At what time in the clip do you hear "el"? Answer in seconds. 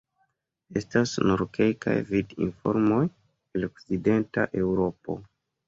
3.07-3.71